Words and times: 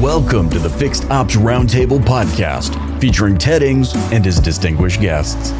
Welcome 0.00 0.50
to 0.50 0.58
the 0.58 0.68
Fixed 0.68 1.10
Ops 1.10 1.36
Roundtable 1.36 1.98
podcast, 1.98 3.00
featuring 3.00 3.38
Ted 3.38 3.62
Ings 3.62 3.94
and 4.12 4.22
his 4.22 4.38
distinguished 4.38 5.00
guests. 5.00 5.54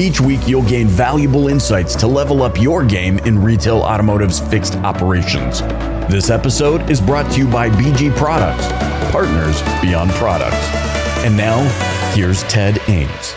Each 0.00 0.22
week, 0.22 0.40
you'll 0.48 0.62
gain 0.62 0.86
valuable 0.86 1.48
insights 1.48 1.94
to 1.96 2.06
level 2.06 2.42
up 2.42 2.58
your 2.58 2.82
game 2.82 3.18
in 3.20 3.38
retail 3.38 3.80
automotive's 3.80 4.40
fixed 4.40 4.76
operations. 4.76 5.60
This 6.10 6.30
episode 6.30 6.88
is 6.88 6.98
brought 7.02 7.30
to 7.32 7.40
you 7.40 7.46
by 7.46 7.68
BG 7.68 8.16
Products, 8.16 8.66
partners 9.12 9.60
beyond 9.82 10.12
products. 10.12 10.56
And 11.22 11.36
now, 11.36 11.60
here's 12.14 12.44
Ted 12.44 12.78
Ings. 12.88 13.34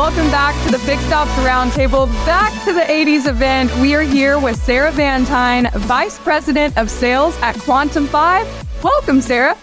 Welcome 0.00 0.30
back 0.30 0.64
to 0.64 0.72
the 0.72 0.78
Fixed 0.78 1.12
Ops 1.12 1.30
Roundtable, 1.32 2.06
back 2.24 2.54
to 2.64 2.72
the 2.72 2.80
80s 2.80 3.26
event. 3.26 3.70
We 3.76 3.94
are 3.94 4.00
here 4.00 4.38
with 4.38 4.56
Sarah 4.56 4.90
Vantine, 4.90 5.70
Vice 5.74 6.18
President 6.18 6.74
of 6.78 6.88
Sales 6.88 7.36
at 7.42 7.54
Quantum 7.56 8.06
5. 8.06 8.82
Welcome, 8.82 9.20
Sarah. 9.20 9.54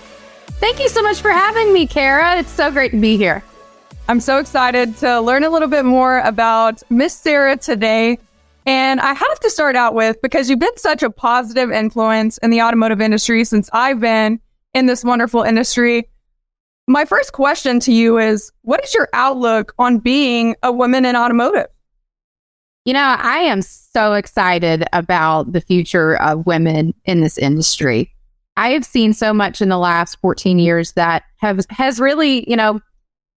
Thank 0.60 0.80
you 0.80 0.90
so 0.90 1.02
much 1.02 1.22
for 1.22 1.32
having 1.32 1.74
me, 1.74 1.88
Kara. 1.88 2.38
It's 2.38 2.52
so 2.52 2.70
great 2.70 2.92
to 2.92 3.02
be 3.02 3.18
here. 3.18 3.44
I'm 4.08 4.20
so 4.20 4.38
excited 4.38 4.96
to 4.98 5.20
learn 5.22 5.44
a 5.44 5.50
little 5.50 5.68
bit 5.68 5.86
more 5.86 6.20
about 6.20 6.84
Miss 6.92 7.16
Sarah 7.16 7.58
today. 7.58 8.20
And 8.68 9.02
I 9.02 9.16
have 9.16 9.40
to 9.40 9.50
start 9.50 9.76
out 9.76 9.96
with 9.96 10.22
because 10.22 10.52
you've 10.52 10.60
been 10.60 10.78
such 10.78 11.02
a 11.02 11.10
positive 11.10 11.72
influence 11.72 12.38
in 12.38 12.52
the 12.52 12.62
automotive 12.62 13.02
industry 13.02 13.44
since 13.44 13.72
I've 13.74 14.00
been 14.00 14.40
in 14.76 14.86
this 14.86 15.04
wonderful 15.04 15.42
industry. 15.42 16.08
My 16.90 17.04
first 17.04 17.34
question 17.34 17.82
to 17.82 17.92
you 17.92 18.18
is 18.18 18.52
what 18.62 18.82
is 18.82 18.94
your 18.94 19.10
outlook 19.12 19.74
on 19.78 20.00
being 20.00 20.56
a 20.64 20.72
woman 20.72 21.04
in 21.04 21.18
automotive? 21.18 21.68
You 22.86 22.94
know, 22.94 23.18
I 23.20 23.40
am 23.40 23.62
so 23.62 24.14
excited 24.14 24.86
about 24.94 25.52
the 25.52 25.60
future 25.60 26.16
of 26.22 26.46
women 26.46 26.94
in 27.04 27.20
this 27.20 27.38
industry. 27.38 28.14
I 28.56 28.70
have 28.70 28.86
seen 28.86 29.14
so 29.14 29.34
much 29.34 29.62
in 29.62 29.68
the 29.68 29.78
last 29.78 30.18
14 30.22 30.60
years 30.60 30.94
that 30.94 31.24
have 31.40 31.60
has 31.70 32.00
really, 32.00 32.50
you 32.50 32.56
know, 32.56 32.80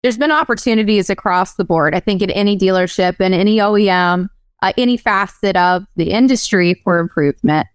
there's 0.04 0.16
been 0.16 0.30
opportunities 0.30 1.10
across 1.10 1.56
the 1.56 1.64
board. 1.64 1.92
I 1.92 2.00
think 2.00 2.22
in 2.22 2.30
any 2.30 2.56
dealership 2.56 3.16
and 3.18 3.34
any 3.34 3.56
OEM, 3.56 4.28
uh, 4.62 4.72
any 4.78 4.96
facet 4.96 5.56
of 5.56 5.84
the 5.96 6.10
industry 6.10 6.80
for 6.84 7.00
improvement. 7.00 7.66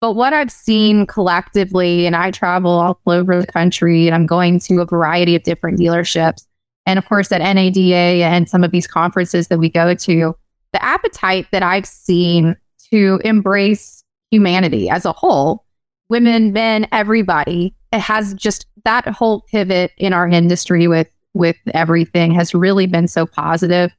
But 0.00 0.12
what 0.12 0.32
I've 0.32 0.50
seen 0.50 1.06
collectively, 1.06 2.06
and 2.06 2.16
I 2.16 2.30
travel 2.30 2.70
all 2.70 3.00
over 3.06 3.40
the 3.40 3.46
country 3.46 4.06
and 4.06 4.14
I'm 4.14 4.26
going 4.26 4.58
to 4.60 4.80
a 4.80 4.86
variety 4.86 5.36
of 5.36 5.42
different 5.42 5.78
dealerships. 5.78 6.46
And 6.86 6.98
of 6.98 7.06
course, 7.06 7.30
at 7.30 7.42
NADA 7.42 8.24
and 8.24 8.48
some 8.48 8.64
of 8.64 8.70
these 8.70 8.86
conferences 8.86 9.48
that 9.48 9.58
we 9.58 9.68
go 9.68 9.94
to, 9.94 10.36
the 10.72 10.84
appetite 10.84 11.48
that 11.52 11.62
I've 11.62 11.86
seen 11.86 12.56
to 12.90 13.20
embrace 13.24 14.02
humanity 14.30 14.88
as 14.88 15.04
a 15.04 15.12
whole, 15.12 15.66
women, 16.08 16.52
men, 16.52 16.88
everybody, 16.92 17.74
it 17.92 18.00
has 18.00 18.32
just 18.34 18.66
that 18.84 19.06
whole 19.08 19.42
pivot 19.42 19.92
in 19.98 20.12
our 20.12 20.28
industry 20.28 20.88
with 20.88 21.10
with 21.32 21.56
everything 21.74 22.32
has 22.32 22.54
really 22.54 22.86
been 22.86 23.06
so 23.06 23.24
positive. 23.24 23.92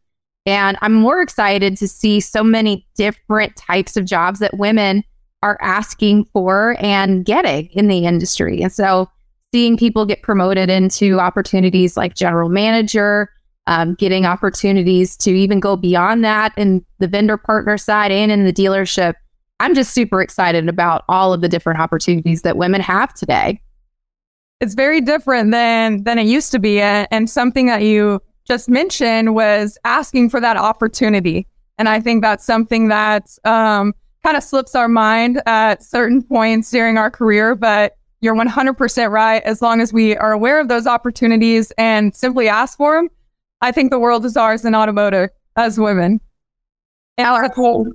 And 0.45 0.77
I'm 0.81 0.93
more 0.93 1.21
excited 1.21 1.77
to 1.77 1.87
see 1.87 2.19
so 2.19 2.43
many 2.43 2.85
different 2.95 3.55
types 3.55 3.95
of 3.95 4.05
jobs 4.05 4.39
that 4.39 4.57
women 4.57 5.03
are 5.43 5.57
asking 5.61 6.25
for 6.25 6.75
and 6.79 7.25
getting 7.25 7.67
in 7.67 7.87
the 7.87 8.05
industry. 8.05 8.61
And 8.61 8.71
so 8.71 9.09
seeing 9.53 9.77
people 9.77 10.05
get 10.05 10.21
promoted 10.21 10.69
into 10.69 11.19
opportunities 11.19 11.97
like 11.97 12.15
general 12.15 12.49
manager, 12.49 13.29
um, 13.67 13.95
getting 13.95 14.25
opportunities 14.25 15.17
to 15.17 15.31
even 15.31 15.59
go 15.59 15.75
beyond 15.75 16.23
that 16.23 16.53
in 16.57 16.85
the 16.99 17.07
vendor 17.07 17.37
partner 17.37 17.77
side 17.77 18.11
and 18.11 18.31
in 18.31 18.43
the 18.43 18.53
dealership. 18.53 19.13
I'm 19.59 19.75
just 19.75 19.93
super 19.93 20.21
excited 20.21 20.67
about 20.67 21.03
all 21.07 21.33
of 21.33 21.41
the 21.41 21.49
different 21.49 21.79
opportunities 21.79 22.41
that 22.41 22.57
women 22.57 22.81
have 22.81 23.13
today. 23.13 23.61
It's 24.59 24.73
very 24.73 25.01
different 25.01 25.51
than 25.51 26.03
than 26.03 26.19
it 26.19 26.25
used 26.25 26.51
to 26.51 26.59
be, 26.59 26.79
and 26.81 27.29
something 27.29 27.65
that 27.65 27.81
you 27.81 28.21
just 28.47 28.69
mentioned 28.69 29.35
was 29.35 29.77
asking 29.85 30.29
for 30.29 30.39
that 30.39 30.57
opportunity. 30.57 31.47
And 31.77 31.89
I 31.89 31.99
think 31.99 32.21
that's 32.21 32.45
something 32.45 32.89
that 32.89 33.27
um, 33.43 33.93
kind 34.23 34.37
of 34.37 34.43
slips 34.43 34.75
our 34.75 34.87
mind 34.87 35.41
at 35.45 35.83
certain 35.83 36.21
points 36.21 36.69
during 36.71 36.97
our 36.97 37.09
career, 37.09 37.55
but 37.55 37.97
you're 38.21 38.35
100% 38.35 39.11
right. 39.11 39.41
As 39.43 39.61
long 39.61 39.81
as 39.81 39.91
we 39.91 40.15
are 40.15 40.31
aware 40.31 40.59
of 40.59 40.67
those 40.67 40.85
opportunities 40.85 41.71
and 41.77 42.15
simply 42.15 42.47
ask 42.47 42.77
for 42.77 42.95
them, 42.95 43.09
I 43.61 43.71
think 43.71 43.91
the 43.91 43.99
world 43.99 44.25
is 44.25 44.37
ours 44.37 44.63
in 44.63 44.75
automotive 44.75 45.29
as 45.55 45.79
women. 45.79 46.21
And 47.17 47.53
so 47.55 47.93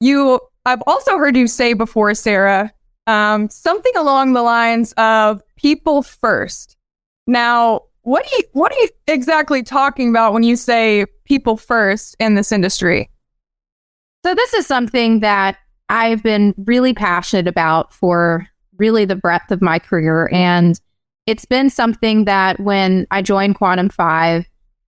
you, 0.00 0.40
I've 0.66 0.82
also 0.86 1.18
heard 1.18 1.36
you 1.36 1.46
say 1.46 1.74
before, 1.74 2.14
Sarah, 2.14 2.72
um, 3.06 3.48
something 3.50 3.92
along 3.96 4.32
the 4.32 4.42
lines 4.42 4.92
of 4.94 5.42
people 5.56 6.02
first. 6.02 6.76
Now, 7.26 7.82
what 8.02 8.24
are 8.24 8.36
you, 8.36 8.44
what 8.52 8.72
are 8.72 8.78
you 8.78 8.88
exactly 9.06 9.62
talking 9.62 10.10
about 10.10 10.32
when 10.32 10.42
you 10.42 10.56
say 10.56 11.06
people 11.24 11.56
first 11.56 12.16
in 12.18 12.34
this 12.34 12.50
industry? 12.50 13.08
So, 14.24 14.34
this 14.34 14.54
is 14.54 14.66
something 14.66 15.20
that 15.20 15.58
I've 15.88 16.22
been 16.22 16.54
really 16.56 16.94
passionate 16.94 17.48
about 17.48 17.92
for 17.92 18.46
really 18.78 19.04
the 19.04 19.16
breadth 19.16 19.50
of 19.50 19.60
my 19.60 19.78
career. 19.78 20.28
And 20.32 20.80
it's 21.26 21.44
been 21.44 21.70
something 21.70 22.24
that 22.24 22.58
when 22.60 23.06
I 23.10 23.22
joined 23.22 23.56
Quantum 23.56 23.88
5, 23.88 24.44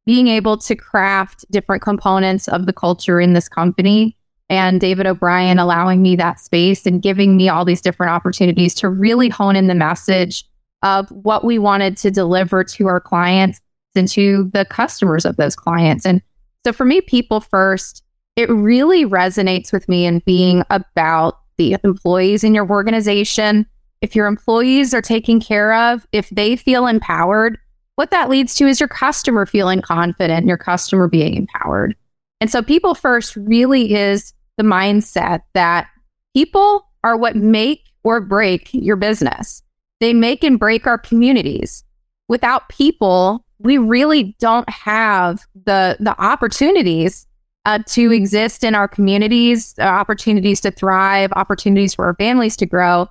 being 0.06 0.28
able 0.28 0.56
to 0.58 0.74
craft 0.74 1.44
different 1.50 1.82
components 1.82 2.48
of 2.48 2.66
the 2.66 2.72
culture 2.72 3.20
in 3.20 3.32
this 3.32 3.48
company 3.48 4.16
and 4.50 4.80
David 4.80 5.06
O'Brien 5.06 5.58
allowing 5.58 6.02
me 6.02 6.16
that 6.16 6.38
space 6.38 6.86
and 6.86 7.00
giving 7.00 7.36
me 7.36 7.48
all 7.48 7.64
these 7.64 7.80
different 7.80 8.10
opportunities 8.10 8.74
to 8.74 8.88
really 8.88 9.28
hone 9.28 9.56
in 9.56 9.68
the 9.68 9.74
message 9.74 10.44
of 10.82 11.08
what 11.10 11.44
we 11.44 11.58
wanted 11.58 11.96
to 11.98 12.10
deliver 12.10 12.62
to 12.62 12.86
our 12.86 13.00
clients 13.00 13.60
and 13.94 14.08
to 14.08 14.50
the 14.52 14.64
customers 14.66 15.24
of 15.24 15.36
those 15.36 15.56
clients. 15.56 16.04
And 16.04 16.20
so 16.64 16.72
for 16.72 16.84
me, 16.84 17.00
people 17.00 17.40
first 17.40 18.02
it 18.36 18.50
really 18.50 19.04
resonates 19.04 19.72
with 19.72 19.88
me 19.88 20.06
in 20.06 20.20
being 20.20 20.64
about 20.70 21.38
the 21.56 21.76
employees 21.84 22.42
in 22.42 22.54
your 22.54 22.68
organization. 22.68 23.66
If 24.00 24.16
your 24.16 24.26
employees 24.26 24.92
are 24.92 25.02
taken 25.02 25.40
care 25.40 25.74
of, 25.74 26.06
if 26.12 26.28
they 26.30 26.56
feel 26.56 26.86
empowered, 26.86 27.58
what 27.96 28.10
that 28.10 28.28
leads 28.28 28.54
to 28.56 28.66
is 28.66 28.80
your 28.80 28.88
customer 28.88 29.46
feeling 29.46 29.80
confident, 29.80 30.46
your 30.46 30.56
customer 30.56 31.08
being 31.08 31.36
empowered. 31.36 31.94
And 32.40 32.50
so, 32.50 32.60
people 32.60 32.94
first 32.94 33.36
really 33.36 33.94
is 33.94 34.34
the 34.56 34.64
mindset 34.64 35.42
that 35.54 35.88
people 36.34 36.88
are 37.04 37.16
what 37.16 37.36
make 37.36 37.80
or 38.02 38.20
break 38.20 38.68
your 38.72 38.96
business. 38.96 39.62
They 40.00 40.12
make 40.12 40.42
and 40.42 40.58
break 40.58 40.86
our 40.86 40.98
communities. 40.98 41.84
Without 42.28 42.68
people, 42.68 43.44
we 43.60 43.78
really 43.78 44.34
don't 44.40 44.68
have 44.68 45.46
the 45.64 45.96
the 46.00 46.20
opportunities 46.20 47.26
uh, 47.66 47.78
to 47.86 48.12
exist 48.12 48.62
in 48.62 48.74
our 48.74 48.88
communities, 48.88 49.74
uh, 49.78 49.82
opportunities 49.82 50.60
to 50.60 50.70
thrive, 50.70 51.32
opportunities 51.34 51.94
for 51.94 52.04
our 52.06 52.14
families 52.14 52.56
to 52.58 52.66
grow. 52.66 53.06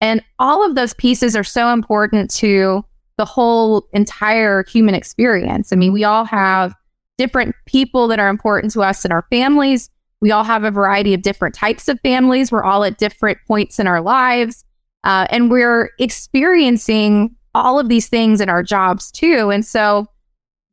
And 0.00 0.22
all 0.38 0.64
of 0.64 0.74
those 0.74 0.94
pieces 0.94 1.34
are 1.34 1.44
so 1.44 1.72
important 1.72 2.30
to 2.34 2.84
the 3.16 3.24
whole 3.24 3.88
entire 3.92 4.64
human 4.64 4.94
experience. 4.94 5.72
I 5.72 5.76
mean, 5.76 5.92
we 5.92 6.04
all 6.04 6.24
have 6.24 6.74
different 7.18 7.54
people 7.64 8.08
that 8.08 8.18
are 8.18 8.28
important 8.28 8.72
to 8.74 8.82
us 8.82 9.04
in 9.04 9.12
our 9.12 9.26
families. 9.30 9.88
We 10.20 10.30
all 10.30 10.44
have 10.44 10.64
a 10.64 10.70
variety 10.70 11.14
of 11.14 11.22
different 11.22 11.54
types 11.54 11.88
of 11.88 11.98
families. 12.00 12.52
We're 12.52 12.64
all 12.64 12.84
at 12.84 12.98
different 12.98 13.38
points 13.46 13.78
in 13.78 13.86
our 13.86 14.00
lives. 14.00 14.64
Uh, 15.04 15.26
and 15.30 15.50
we're 15.50 15.90
experiencing 15.98 17.34
all 17.54 17.78
of 17.78 17.88
these 17.88 18.08
things 18.08 18.40
in 18.40 18.50
our 18.50 18.62
jobs 18.62 19.10
too. 19.10 19.50
And 19.50 19.64
so 19.64 20.06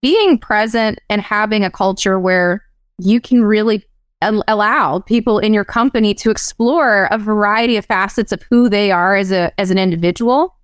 being 0.01 0.37
present 0.37 0.99
and 1.09 1.21
having 1.21 1.63
a 1.63 1.71
culture 1.71 2.19
where 2.19 2.61
you 2.99 3.19
can 3.19 3.43
really 3.43 3.83
allow 4.21 4.99
people 4.99 5.39
in 5.39 5.53
your 5.53 5.65
company 5.65 6.13
to 6.13 6.31
explore 6.31 7.09
a 7.11 7.17
variety 7.17 7.75
of 7.77 7.85
facets 7.85 8.31
of 8.31 8.41
who 8.49 8.69
they 8.69 8.91
are 8.91 9.15
as 9.15 9.31
a 9.31 9.51
as 9.59 9.69
an 9.69 9.77
individual 9.77 10.55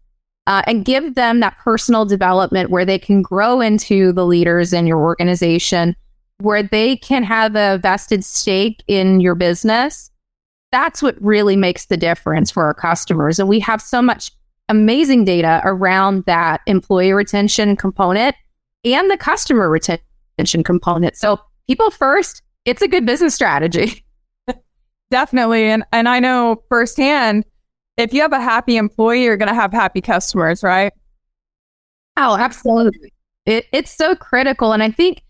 uh, 0.48 0.62
and 0.66 0.86
give 0.86 1.16
them 1.16 1.42
that 1.42 1.58
personal 1.58 2.06
development 2.06 2.70
where 2.70 2.86
they 2.86 2.98
can 2.98 3.22
grow 3.22 3.62
into 3.62 4.14
the 4.14 4.26
leaders 4.26 4.74
in 4.74 4.88
your 4.88 5.00
organization 5.00 5.96
where 6.40 6.64
they 6.64 6.96
can 6.98 7.22
have 7.24 7.56
a 7.56 7.78
vested 7.80 8.24
stake 8.24 8.82
in 8.88 9.20
your 9.20 9.36
business. 9.36 10.10
That's 10.72 11.04
what 11.04 11.22
really 11.22 11.58
makes 11.58 11.88
the 11.88 11.98
difference 11.98 12.50
for 12.50 12.64
our 12.64 12.74
customers 12.74 13.40
and 13.40 13.50
we 13.50 13.60
have 13.60 13.82
so 13.82 14.02
much 14.02 14.32
amazing 14.70 15.26
data 15.26 15.62
around 15.66 16.24
that 16.26 16.62
employee 16.68 17.12
retention 17.12 17.76
component 17.76 18.36
and 18.86 19.12
the 19.12 19.18
customer 19.18 19.70
retention 19.70 20.64
component. 20.64 21.18
So 21.18 21.40
people 21.70 21.92
first, 21.92 22.42
it's 22.66 22.82
a 22.82 22.88
good 22.88 23.06
business 23.06 23.36
strategy. 23.36 24.04
Definitely. 25.12 25.66
And 25.66 25.84
and 25.94 26.10
I 26.10 26.20
know 26.20 26.64
firsthand, 26.68 27.46
if 27.96 28.12
you 28.12 28.22
have 28.22 28.34
a 28.34 28.42
happy 28.42 28.76
employee, 28.76 29.24
you're 29.24 29.38
gonna 29.38 29.54
have 29.54 29.72
happy 29.72 30.02
customers, 30.02 30.64
right? 30.64 30.92
Oh, 32.18 32.36
absolutely. 32.36 33.14
It, 33.46 33.66
it's 33.72 33.96
so 33.96 34.16
critical. 34.16 34.74
And 34.74 34.82
I 34.82 34.90
think 34.90 35.24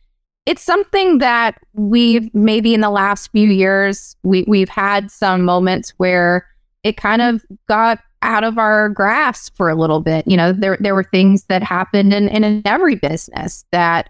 it's 0.45 0.61
something 0.61 1.17
that 1.19 1.59
we've 1.73 2.33
maybe 2.33 2.73
in 2.73 2.81
the 2.81 2.89
last 2.89 3.31
few 3.31 3.49
years 3.49 4.15
we 4.23 4.45
we've 4.47 4.69
had 4.69 5.11
some 5.11 5.43
moments 5.43 5.93
where 5.97 6.47
it 6.83 6.95
kind 6.95 7.21
of 7.21 7.43
got 7.67 7.99
out 8.21 8.45
of 8.45 8.57
our 8.57 8.87
grasp 8.89 9.55
for 9.57 9.69
a 9.69 9.75
little 9.75 9.99
bit. 9.99 10.25
You 10.25 10.37
know, 10.37 10.53
there 10.53 10.77
there 10.79 10.95
were 10.95 11.03
things 11.03 11.43
that 11.49 11.63
happened 11.63 12.13
in, 12.13 12.29
in 12.29 12.61
every 12.65 12.95
business 12.95 13.65
that 13.73 14.09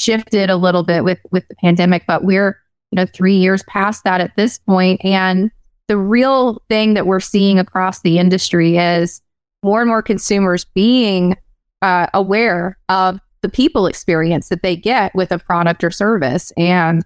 shifted 0.00 0.48
a 0.50 0.56
little 0.56 0.82
bit 0.82 1.04
with 1.04 1.18
with 1.30 1.46
the 1.48 1.54
pandemic, 1.56 2.04
but 2.06 2.24
we're, 2.24 2.58
you 2.90 2.96
know, 2.96 3.06
three 3.06 3.36
years 3.36 3.62
past 3.64 4.04
that 4.04 4.20
at 4.20 4.34
this 4.36 4.58
point. 4.58 5.00
And 5.04 5.50
the 5.88 5.96
real 5.96 6.62
thing 6.68 6.94
that 6.94 7.06
we're 7.06 7.20
seeing 7.20 7.58
across 7.58 8.00
the 8.00 8.18
industry 8.18 8.78
is 8.78 9.20
more 9.62 9.80
and 9.80 9.88
more 9.88 10.02
consumers 10.02 10.64
being 10.64 11.36
uh, 11.82 12.06
aware 12.14 12.78
of 12.88 13.20
the 13.42 13.48
people 13.48 13.86
experience 13.86 14.48
that 14.48 14.62
they 14.62 14.76
get 14.76 15.14
with 15.14 15.32
a 15.32 15.38
product 15.38 15.84
or 15.84 15.90
service. 15.90 16.52
And 16.56 17.04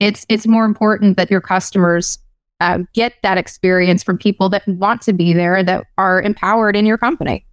it's 0.00 0.26
it's 0.28 0.46
more 0.46 0.64
important 0.64 1.16
that 1.16 1.30
your 1.30 1.40
customers 1.40 2.18
uh, 2.60 2.78
get 2.94 3.14
that 3.22 3.38
experience 3.38 4.02
from 4.02 4.18
people 4.18 4.48
that 4.48 4.66
want 4.66 5.02
to 5.02 5.12
be 5.12 5.32
there 5.32 5.62
that 5.62 5.84
are 5.98 6.20
empowered 6.20 6.76
in 6.76 6.86
your 6.86 6.98
company. 6.98 7.46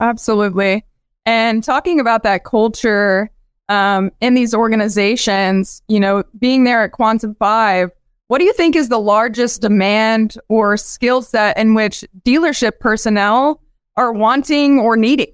Absolutely. 0.00 0.84
And 1.26 1.64
talking 1.64 2.00
about 2.00 2.22
that 2.22 2.44
culture 2.44 3.30
um, 3.68 4.10
in 4.20 4.34
these 4.34 4.54
organizations 4.54 5.82
you 5.88 6.00
know 6.00 6.22
being 6.38 6.64
there 6.64 6.82
at 6.82 6.92
quantum 6.92 7.34
five 7.36 7.90
what 8.28 8.38
do 8.38 8.44
you 8.44 8.52
think 8.54 8.74
is 8.74 8.88
the 8.88 8.98
largest 8.98 9.60
demand 9.60 10.36
or 10.48 10.76
skill 10.76 11.22
set 11.22 11.56
in 11.56 11.74
which 11.74 12.04
dealership 12.24 12.78
personnel 12.80 13.60
are 13.96 14.12
wanting 14.12 14.78
or 14.78 14.96
needing 14.96 15.32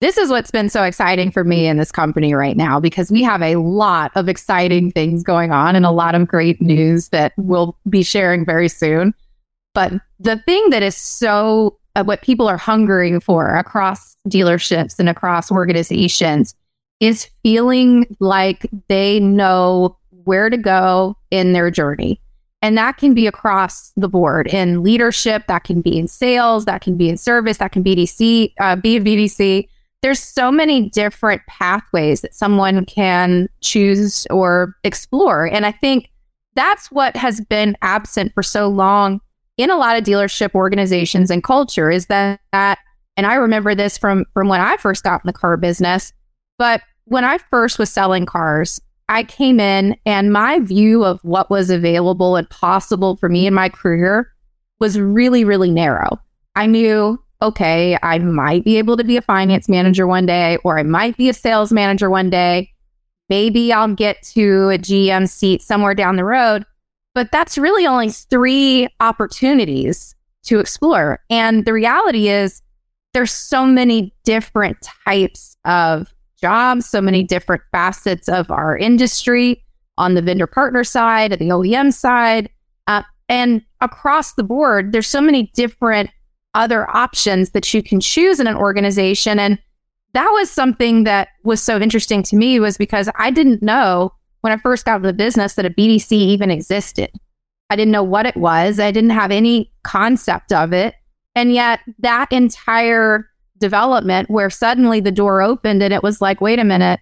this 0.00 0.18
is 0.18 0.28
what's 0.28 0.50
been 0.50 0.68
so 0.68 0.82
exciting 0.82 1.30
for 1.30 1.42
me 1.42 1.66
in 1.66 1.78
this 1.78 1.90
company 1.90 2.34
right 2.34 2.56
now 2.56 2.78
because 2.78 3.10
we 3.10 3.22
have 3.22 3.40
a 3.40 3.56
lot 3.56 4.12
of 4.14 4.28
exciting 4.28 4.90
things 4.90 5.22
going 5.22 5.52
on 5.52 5.74
and 5.74 5.86
a 5.86 5.90
lot 5.90 6.14
of 6.14 6.28
great 6.28 6.60
news 6.60 7.08
that 7.08 7.32
we'll 7.38 7.78
be 7.88 8.02
sharing 8.02 8.44
very 8.44 8.68
soon. 8.68 9.14
But 9.72 9.94
the 10.20 10.38
thing 10.40 10.68
that 10.68 10.82
is 10.82 10.96
so 10.96 11.78
uh, 11.94 12.04
what 12.04 12.20
people 12.20 12.46
are 12.46 12.58
hungering 12.58 13.20
for 13.20 13.56
across 13.56 14.16
dealerships 14.28 14.98
and 14.98 15.08
across 15.08 15.50
organizations 15.50 16.54
is 17.00 17.28
feeling 17.42 18.06
like 18.20 18.66
they 18.88 19.20
know 19.20 19.96
where 20.24 20.50
to 20.50 20.56
go 20.56 21.16
in 21.30 21.52
their 21.52 21.70
journey. 21.70 22.20
And 22.62 22.76
that 22.78 22.96
can 22.96 23.14
be 23.14 23.26
across 23.26 23.92
the 23.96 24.08
board 24.08 24.48
in 24.48 24.82
leadership, 24.82 25.46
that 25.46 25.64
can 25.64 25.82
be 25.82 25.98
in 25.98 26.08
sales, 26.08 26.64
that 26.64 26.80
can 26.80 26.96
be 26.96 27.08
in 27.08 27.16
service, 27.16 27.58
that 27.58 27.70
can 27.72 27.82
be 27.82 27.94
BDC, 27.94 28.52
uh, 28.60 28.76
be 28.76 28.98
BDC 28.98 29.68
there's 30.02 30.20
so 30.20 30.52
many 30.52 30.88
different 30.90 31.42
pathways 31.48 32.20
that 32.20 32.34
someone 32.34 32.84
can 32.84 33.48
choose 33.60 34.26
or 34.30 34.76
explore. 34.84 35.46
And 35.46 35.66
I 35.66 35.72
think 35.72 36.10
that's 36.54 36.90
what 36.90 37.16
has 37.16 37.40
been 37.40 37.76
absent 37.82 38.32
for 38.34 38.42
so 38.42 38.68
long 38.68 39.20
in 39.56 39.70
a 39.70 39.76
lot 39.76 39.96
of 39.96 40.04
dealership 40.04 40.54
organizations 40.54 41.30
and 41.30 41.42
culture 41.42 41.90
is 41.90 42.06
that, 42.06 42.40
that 42.52 42.78
and 43.16 43.26
I 43.26 43.34
remember 43.34 43.74
this 43.74 43.96
from 43.98 44.26
from 44.34 44.48
when 44.48 44.60
I 44.60 44.76
first 44.76 45.02
got 45.02 45.22
in 45.24 45.26
the 45.26 45.32
car 45.32 45.56
business, 45.56 46.12
but 46.58 46.82
when 47.04 47.24
I 47.24 47.38
first 47.38 47.78
was 47.78 47.90
selling 47.90 48.26
cars, 48.26 48.80
I 49.08 49.22
came 49.22 49.60
in 49.60 49.96
and 50.04 50.32
my 50.32 50.58
view 50.58 51.04
of 51.04 51.20
what 51.22 51.48
was 51.50 51.70
available 51.70 52.36
and 52.36 52.48
possible 52.50 53.16
for 53.16 53.28
me 53.28 53.46
in 53.46 53.54
my 53.54 53.68
career 53.68 54.32
was 54.80 54.98
really 54.98 55.44
really 55.44 55.70
narrow. 55.70 56.20
I 56.54 56.66
knew 56.66 57.22
okay, 57.42 57.98
I 58.02 58.18
might 58.18 58.64
be 58.64 58.78
able 58.78 58.96
to 58.96 59.04
be 59.04 59.16
a 59.16 59.22
finance 59.22 59.68
manager 59.68 60.06
one 60.06 60.26
day, 60.26 60.58
or 60.64 60.78
I 60.78 60.82
might 60.82 61.16
be 61.16 61.28
a 61.28 61.34
sales 61.34 61.72
manager 61.72 62.08
one 62.08 62.30
day. 62.30 62.72
Maybe 63.28 63.72
I'll 63.72 63.94
get 63.94 64.22
to 64.34 64.70
a 64.70 64.78
GM 64.78 65.28
seat 65.28 65.62
somewhere 65.62 65.94
down 65.94 66.16
the 66.16 66.24
road. 66.24 66.64
But 67.14 67.32
that's 67.32 67.58
really 67.58 67.86
only 67.86 68.10
three 68.10 68.88
opportunities 69.00 70.14
to 70.44 70.60
explore. 70.60 71.20
And 71.30 71.64
the 71.64 71.72
reality 71.72 72.28
is, 72.28 72.62
there's 73.14 73.32
so 73.32 73.64
many 73.64 74.14
different 74.24 74.76
types 75.04 75.56
of 75.64 76.12
jobs, 76.40 76.86
so 76.86 77.00
many 77.00 77.22
different 77.22 77.62
facets 77.72 78.28
of 78.28 78.50
our 78.50 78.76
industry 78.76 79.62
on 79.98 80.14
the 80.14 80.22
vendor 80.22 80.46
partner 80.46 80.84
side, 80.84 81.32
the 81.32 81.48
OEM 81.48 81.92
side, 81.92 82.50
uh, 82.86 83.02
and 83.28 83.62
across 83.80 84.34
the 84.34 84.44
board. 84.44 84.92
There's 84.92 85.06
so 85.06 85.20
many 85.20 85.50
different 85.54 86.10
other 86.54 86.88
options 86.94 87.50
that 87.50 87.72
you 87.72 87.82
can 87.82 88.00
choose 88.00 88.40
in 88.40 88.46
an 88.46 88.56
organization. 88.56 89.38
And 89.38 89.58
that 90.14 90.28
was 90.30 90.50
something 90.50 91.04
that 91.04 91.28
was 91.44 91.62
so 91.62 91.78
interesting 91.78 92.22
to 92.24 92.36
me 92.36 92.58
was 92.58 92.78
because 92.78 93.10
I 93.16 93.30
didn't 93.30 93.62
know 93.62 94.12
when 94.40 94.52
I 94.52 94.56
first 94.56 94.84
got 94.84 94.96
into 94.96 95.08
the 95.08 95.12
business 95.12 95.54
that 95.54 95.66
a 95.66 95.70
BDC 95.70 96.12
even 96.12 96.50
existed. 96.50 97.10
I 97.68 97.76
didn't 97.76 97.92
know 97.92 98.04
what 98.04 98.26
it 98.26 98.36
was. 98.36 98.80
I 98.80 98.90
didn't 98.90 99.10
have 99.10 99.30
any 99.30 99.72
concept 99.82 100.52
of 100.52 100.72
it. 100.72 100.94
And 101.34 101.52
yet 101.52 101.80
that 101.98 102.32
entire 102.32 103.28
development 103.58 104.30
where 104.30 104.50
suddenly 104.50 105.00
the 105.00 105.12
door 105.12 105.42
opened 105.42 105.82
and 105.82 105.92
it 105.92 106.02
was 106.02 106.20
like, 106.20 106.40
wait 106.40 106.58
a 106.58 106.64
minute, 106.64 107.00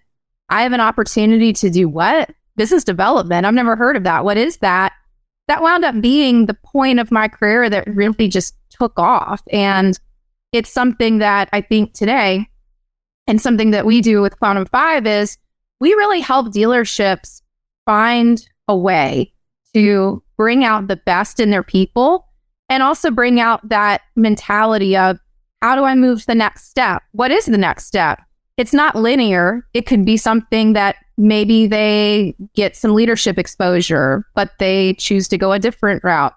I 0.49 0.63
have 0.63 0.73
an 0.73 0.81
opportunity 0.81 1.53
to 1.55 1.71
do 1.71 1.89
what? 1.89 2.31
Business 2.57 2.85
development. 2.85 3.47
I've 3.47 3.55
never 3.55 3.77
heard 3.77 3.97
of 3.97 4.05
that. 4.05 4.25
What 4.25 4.37
is 4.37 4.59
that? 4.59 4.93
That 5.49 5.63
wound 5.63 5.85
up 5.85 6.01
being 6.01 6.47
the 6.47 6.57
point 6.65 7.01
of 7.01 7.11
my 7.11 7.29
career 7.29 7.69
that 7.69 7.87
really 7.87 8.29
just 8.29 8.55
took 8.71 8.99
off. 8.99 9.43
And 9.53 9.99
it's 10.53 10.71
something 10.71 11.19
that 11.19 11.49
I 11.53 11.61
think 11.61 11.95
today, 11.95 12.47
and 13.27 13.41
something 13.41 13.71
that 13.71 13.87
we 13.87 14.01
do 14.01 14.21
with 14.21 14.39
Quantum 14.39 14.67
5 14.67 15.07
is 15.07 15.39
we 15.81 15.95
really 15.95 16.21
help 16.21 16.49
dealerships 16.49 17.41
find 17.87 18.47
a 18.69 18.77
way 18.77 19.33
to 19.75 20.23
bring 20.37 20.65
out 20.65 20.89
the 20.89 20.97
best 20.97 21.41
in 21.41 21.51
their 21.51 21.63
people 21.63 22.27
and 22.69 22.83
also 22.83 23.11
bring 23.11 23.41
out 23.41 23.67
that 23.69 24.03
mentality 24.17 24.97
of 24.97 25.19
how 25.65 25.75
do 25.75 25.85
I 25.85 25.95
move 25.95 26.21
to 26.21 26.27
the 26.27 26.35
next 26.35 26.69
step? 26.69 27.03
What 27.13 27.31
is 27.31 27.47
the 27.47 27.57
next 27.57 27.87
step? 27.87 28.21
It's 28.59 28.75
not 28.75 28.97
linear. 28.97 29.67
It 29.73 29.87
could 29.87 30.05
be 30.05 30.19
something 30.19 30.75
that 30.75 30.97
maybe 31.17 31.67
they 31.67 32.35
get 32.53 32.77
some 32.77 32.93
leadership 32.93 33.39
exposure, 33.39 34.27
but 34.35 34.51
they 34.59 34.93
choose 34.99 35.27
to 35.29 35.39
go 35.39 35.53
a 35.53 35.59
different 35.59 36.05
route 36.05 36.35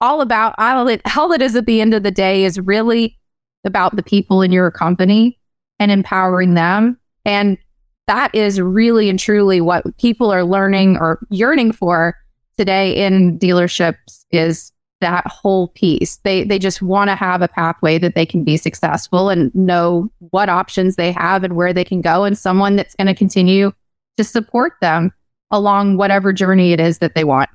all 0.00 0.22
about 0.22 0.54
all 0.56 0.88
it 0.88 1.02
all 1.16 1.32
it 1.32 1.42
is 1.42 1.54
at 1.54 1.66
the 1.66 1.82
end 1.82 1.92
of 1.92 2.02
the 2.02 2.10
day 2.10 2.44
is 2.44 2.58
really 2.58 3.18
about 3.64 3.94
the 3.94 4.02
people 4.02 4.40
in 4.40 4.52
your 4.52 4.70
company 4.70 5.38
and 5.78 5.90
empowering 5.90 6.54
them. 6.54 6.98
And 7.26 7.58
that 8.06 8.34
is 8.34 8.58
really 8.58 9.10
and 9.10 9.18
truly 9.18 9.60
what 9.60 9.84
people 9.98 10.30
are 10.30 10.44
learning 10.44 10.96
or 10.96 11.18
yearning 11.28 11.72
for 11.72 12.16
today 12.56 13.04
in 13.04 13.38
dealerships 13.38 14.24
is 14.30 14.72
that 15.00 15.26
whole 15.26 15.68
piece. 15.68 16.16
They 16.18 16.44
they 16.44 16.58
just 16.58 16.82
want 16.82 17.08
to 17.10 17.16
have 17.16 17.42
a 17.42 17.48
pathway 17.48 17.98
that 17.98 18.14
they 18.14 18.26
can 18.26 18.44
be 18.44 18.56
successful 18.56 19.28
and 19.28 19.54
know 19.54 20.10
what 20.30 20.48
options 20.48 20.96
they 20.96 21.12
have 21.12 21.44
and 21.44 21.54
where 21.54 21.72
they 21.72 21.84
can 21.84 22.00
go 22.00 22.24
and 22.24 22.36
someone 22.36 22.76
that's 22.76 22.94
going 22.94 23.06
to 23.06 23.14
continue 23.14 23.72
to 24.16 24.24
support 24.24 24.74
them 24.80 25.12
along 25.50 25.96
whatever 25.96 26.32
journey 26.32 26.72
it 26.72 26.80
is 26.80 26.98
that 26.98 27.14
they 27.14 27.24
want. 27.24 27.50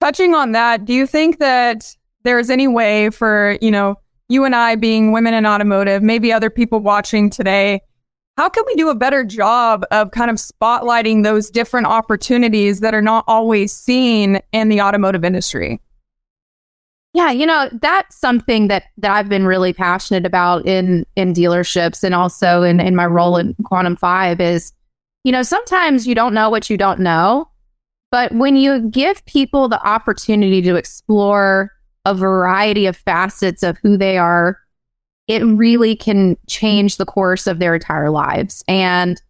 Touching 0.00 0.34
on 0.34 0.52
that, 0.52 0.84
do 0.84 0.94
you 0.94 1.06
think 1.06 1.38
that 1.38 1.94
there's 2.24 2.50
any 2.50 2.66
way 2.66 3.10
for, 3.10 3.58
you 3.60 3.70
know, 3.70 3.96
you 4.28 4.44
and 4.44 4.54
I 4.54 4.76
being 4.76 5.12
women 5.12 5.34
in 5.34 5.44
automotive, 5.44 6.02
maybe 6.02 6.32
other 6.32 6.50
people 6.50 6.80
watching 6.80 7.28
today, 7.28 7.82
how 8.36 8.48
can 8.48 8.64
we 8.66 8.74
do 8.74 8.88
a 8.88 8.94
better 8.94 9.24
job 9.24 9.84
of 9.90 10.12
kind 10.12 10.30
of 10.30 10.36
spotlighting 10.36 11.22
those 11.22 11.50
different 11.50 11.86
opportunities 11.86 12.80
that 12.80 12.94
are 12.94 13.02
not 13.02 13.24
always 13.26 13.72
seen 13.72 14.40
in 14.52 14.68
the 14.68 14.80
automotive 14.80 15.24
industry? 15.24 15.80
Yeah, 17.12 17.30
you 17.32 17.44
know, 17.44 17.68
that's 17.80 18.16
something 18.16 18.68
that, 18.68 18.84
that 18.98 19.10
I've 19.10 19.28
been 19.28 19.46
really 19.46 19.72
passionate 19.72 20.24
about 20.24 20.64
in 20.66 21.04
in 21.16 21.32
dealerships 21.32 22.04
and 22.04 22.14
also 22.14 22.62
in, 22.62 22.78
in 22.78 22.94
my 22.94 23.06
role 23.06 23.36
in 23.36 23.54
Quantum 23.64 23.96
5 23.96 24.40
is, 24.40 24.72
you 25.24 25.32
know, 25.32 25.42
sometimes 25.42 26.06
you 26.06 26.14
don't 26.14 26.34
know 26.34 26.48
what 26.50 26.70
you 26.70 26.76
don't 26.76 27.00
know. 27.00 27.48
But 28.12 28.32
when 28.32 28.56
you 28.56 28.80
give 28.90 29.24
people 29.26 29.68
the 29.68 29.84
opportunity 29.84 30.62
to 30.62 30.76
explore 30.76 31.72
a 32.04 32.14
variety 32.14 32.86
of 32.86 32.96
facets 32.96 33.62
of 33.62 33.78
who 33.82 33.96
they 33.96 34.16
are, 34.18 34.58
it 35.28 35.44
really 35.44 35.94
can 35.94 36.36
change 36.48 36.96
the 36.96 37.06
course 37.06 37.46
of 37.46 37.58
their 37.58 37.74
entire 37.74 38.10
lives. 38.10 38.64
And 38.66 39.20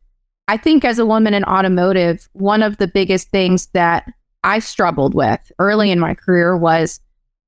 I 0.48 0.56
think 0.56 0.84
as 0.84 0.98
a 0.98 1.06
woman 1.06 1.34
in 1.34 1.44
automotive, 1.44 2.28
one 2.32 2.62
of 2.62 2.78
the 2.78 2.88
biggest 2.88 3.28
things 3.30 3.66
that 3.74 4.10
I 4.42 4.58
struggled 4.58 5.14
with 5.14 5.52
early 5.58 5.90
in 5.90 6.00
my 6.00 6.14
career 6.14 6.56
was 6.56 7.00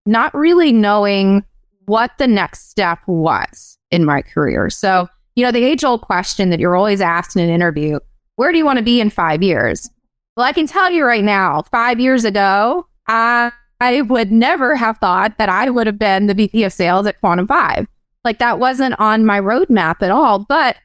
not 0.07 0.35
really 0.35 0.73
knowing 0.73 1.45
what 1.87 2.13
the 2.19 2.27
next 2.27 2.71
step 2.71 2.99
was 3.07 3.79
in 3.91 4.05
my 4.05 4.23
career. 4.23 4.71
So, 4.71 5.09
you 5.37 5.45
know, 5.45 5.53
the 5.53 5.65
age 5.65 5.85
old 5.85 6.03
question 6.03 6.51
that 6.51 6.61
you're 6.61 6.77
always 6.77 7.01
asked 7.01 7.37
in 7.37 7.43
an 7.43 7.51
interview 7.51 7.99
where 8.37 8.51
do 8.51 8.59
you 8.59 8.65
want 8.65 8.79
to 8.79 8.85
be 8.85 9.01
in 9.01 9.11
five 9.11 9.43
years? 9.43 9.91
Well, 10.37 10.47
I 10.47 10.53
can 10.53 10.67
tell 10.67 10.91
you 10.91 11.05
right 11.05 11.23
now, 11.23 11.63
five 11.71 12.01
years 12.01 12.25
ago, 12.25 12.87
I, 13.07 13.53
I 13.81 14.01
would 14.01 14.33
never 14.33 14.75
have 14.75 14.99
thought 14.99 15.37
that 15.37 15.51
I 15.51 15.69
would 15.69 15.87
have 15.87 15.99
been 15.99 16.27
the 16.27 16.35
VP 16.35 16.65
of 16.65 16.73
sales 16.73 17.07
at 17.07 17.21
Quantum 17.21 17.47
5. 17.47 17.87
Like 18.25 18.39
that 18.39 18.59
wasn't 18.59 18.99
on 18.99 19.27
my 19.27 19.39
roadmap 19.39 20.03
at 20.03 20.11
all. 20.11 20.39
But 20.39 20.77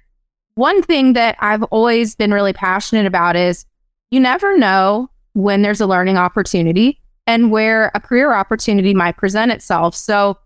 one 0.55 0.81
thing 0.81 1.13
that 1.13 1.37
I've 1.39 1.63
always 1.63 2.15
been 2.15 2.33
really 2.33 2.53
passionate 2.53 3.05
about 3.05 3.35
is 3.35 3.65
you 4.11 4.19
never 4.19 4.57
know 4.57 5.09
when 5.33 5.61
there's 5.61 5.81
a 5.81 5.87
learning 5.87 6.17
opportunity 6.17 6.99
and 7.27 7.51
where 7.51 7.91
a 7.93 7.99
career 7.99 8.33
opportunity 8.33 8.93
might 8.93 9.17
present 9.17 9.51
itself. 9.51 9.95
So 9.95 10.37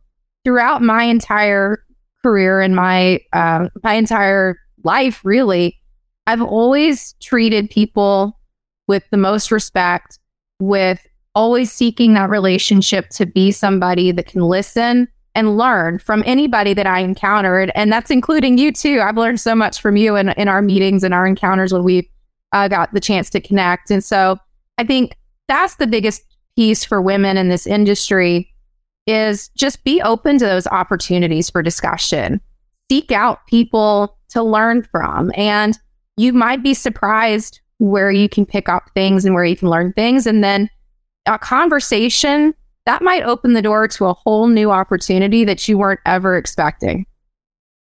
throughout 0.43 0.81
my 0.81 1.03
entire 1.03 1.85
career 2.21 2.59
and 2.59 2.75
my 2.75 3.19
uh, 3.31 3.69
my 3.83 3.93
entire 3.93 4.57
life, 4.83 5.21
really, 5.23 5.79
I've 6.27 6.41
always 6.41 7.13
treated 7.21 7.69
people 7.69 8.37
with 8.87 9.03
the 9.11 9.17
most 9.17 9.51
respect, 9.51 10.19
with 10.59 11.05
always 11.33 11.71
seeking 11.71 12.13
that 12.15 12.29
relationship 12.29 13.09
to 13.09 13.25
be 13.25 13.51
somebody 13.51 14.11
that 14.11 14.25
can 14.25 14.41
listen 14.41 15.07
and 15.33 15.57
learn 15.57 15.97
from 15.97 16.23
anybody 16.25 16.73
that 16.73 16.85
I 16.85 16.99
encountered. 16.99 17.71
And 17.73 17.89
that's 17.89 18.11
including 18.11 18.57
you 18.57 18.73
too. 18.73 18.99
I've 18.99 19.15
learned 19.15 19.39
so 19.39 19.55
much 19.55 19.79
from 19.79 19.95
you 19.95 20.17
in, 20.17 20.29
in 20.29 20.49
our 20.49 20.61
meetings 20.61 21.05
and 21.05 21.13
our 21.13 21.25
encounters 21.25 21.71
when 21.71 21.83
we 21.83 22.11
uh, 22.51 22.67
got 22.67 22.93
the 22.93 22.99
chance 22.99 23.29
to 23.29 23.39
connect. 23.39 23.91
And 23.91 24.03
so 24.03 24.37
I 24.77 24.83
think 24.83 25.15
that's 25.47 25.75
the 25.75 25.87
biggest 25.87 26.23
piece 26.55 26.83
for 26.83 27.01
women 27.01 27.37
in 27.37 27.49
this 27.49 27.67
industry 27.67 28.51
is 29.07 29.49
just 29.49 29.83
be 29.83 30.01
open 30.01 30.37
to 30.37 30.45
those 30.45 30.67
opportunities 30.67 31.49
for 31.49 31.61
discussion. 31.61 32.39
Seek 32.89 33.11
out 33.11 33.45
people 33.47 34.17
to 34.29 34.43
learn 34.43 34.83
from. 34.83 35.31
And 35.35 35.77
you 36.17 36.33
might 36.33 36.63
be 36.63 36.73
surprised 36.73 37.59
where 37.79 38.11
you 38.11 38.29
can 38.29 38.45
pick 38.45 38.69
up 38.69 38.91
things 38.93 39.25
and 39.25 39.33
where 39.33 39.45
you 39.45 39.55
can 39.55 39.69
learn 39.69 39.93
things. 39.93 40.27
And 40.27 40.43
then 40.43 40.69
a 41.25 41.39
conversation 41.39 42.53
that 42.85 43.01
might 43.01 43.23
open 43.23 43.53
the 43.53 43.61
door 43.61 43.87
to 43.87 44.05
a 44.05 44.13
whole 44.13 44.47
new 44.47 44.71
opportunity 44.71 45.43
that 45.45 45.67
you 45.67 45.77
weren't 45.77 45.99
ever 46.05 46.35
expecting. 46.35 47.05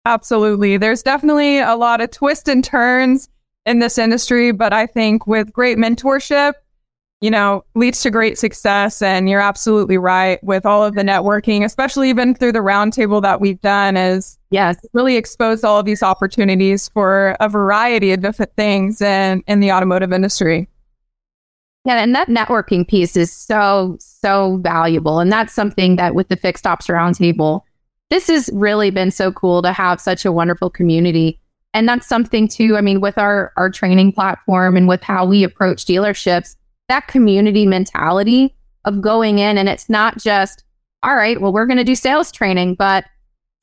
Absolutely. 0.05 0.77
There's 0.77 1.03
definitely 1.03 1.59
a 1.59 1.77
lot 1.77 2.01
of 2.01 2.11
twists 2.11 2.49
and 2.49 2.65
turns 2.65 3.29
in 3.65 3.79
this 3.79 3.99
industry, 3.99 4.51
but 4.53 4.73
I 4.73 4.87
think 4.87 5.27
with 5.27 5.53
great 5.53 5.79
mentorship, 5.79 6.55
you 7.23 7.31
know, 7.31 7.65
leads 7.77 8.03
to 8.03 8.11
great 8.11 8.37
success. 8.37 9.01
And 9.01 9.31
you're 9.31 9.41
absolutely 9.41 9.97
right 9.97 10.43
with 10.43 10.67
all 10.67 10.85
of 10.85 10.97
the 10.97 11.03
networking, 11.03 11.65
especially 11.65 12.11
even 12.11 12.35
through 12.35 12.51
the 12.51 12.59
roundtable 12.59 13.23
that 13.23 13.41
we've 13.41 13.61
done, 13.61 13.97
is 13.97 14.39
yes, 14.51 14.77
really 14.93 15.17
exposed 15.17 15.65
all 15.65 15.79
of 15.79 15.87
these 15.87 16.03
opportunities 16.03 16.89
for 16.89 17.37
a 17.39 17.49
variety 17.49 18.11
of 18.11 18.21
different 18.21 18.55
things 18.57 19.01
in, 19.01 19.45
in 19.47 19.61
the 19.61 19.71
automotive 19.71 20.13
industry. 20.13 20.69
Yeah, 21.85 22.03
and 22.03 22.13
that 22.15 22.29
networking 22.29 22.87
piece 22.87 23.17
is 23.17 23.33
so, 23.33 23.97
so 24.01 24.57
valuable. 24.59 25.21
And 25.21 25.31
that's 25.31 25.53
something 25.53 25.97
that 25.97 26.17
with 26.17 26.29
the 26.29 26.37
Fixed 26.37 26.67
Ops 26.67 26.89
Roundtable, 26.89 27.63
this 28.11 28.27
has 28.27 28.51
really 28.53 28.91
been 28.91 29.13
so 29.13 29.31
cool 29.31 29.63
to 29.63 29.73
have 29.73 30.01
such 30.01 30.25
a 30.25 30.33
wonderful 30.33 30.71
community. 30.71 31.41
And 31.73 31.89
that's 31.89 32.09
something 32.09 32.49
too, 32.49 32.77
I 32.77 32.81
mean, 32.81 33.01
with 33.01 33.17
our, 33.17 33.53
our 33.57 33.71
training 33.71 34.13
platform 34.13 34.77
and 34.77 34.89
with 34.89 35.03
how 35.03 35.25
we 35.25 35.45
approach 35.45 35.85
dealerships, 35.85 36.57
that 36.93 37.09
community 37.09 37.65
mentality 37.65 38.55
of 38.85 39.01
going 39.01 39.39
in 39.39 39.57
and 39.57 39.67
it's 39.67 39.89
not 39.89 40.19
just, 40.19 40.63
all 41.03 41.17
right, 41.17 41.41
well, 41.41 41.51
we're 41.51 41.67
going 41.67 41.79
to 41.79 41.85
do 41.85 41.95
sales 41.95 42.31
training, 42.31 42.75
but 42.75 43.07